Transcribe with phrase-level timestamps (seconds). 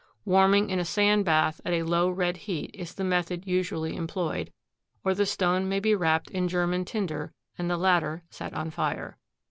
[0.25, 4.51] Warming in a sand bath at a low red heat is the method usually employed,
[5.03, 9.19] or the stone may be wrapped in German tinder and the latter set on fire.